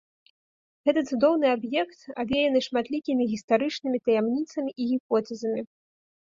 Гэты 0.87 1.01
цудоўны 1.09 1.47
аб'ект 1.55 1.99
авеяны 2.23 2.59
шматлікімі 2.69 3.23
гістарычнымі 3.33 3.97
таямніцамі 4.09 4.71
і 4.81 4.89
гіпотэзамі. 4.95 5.61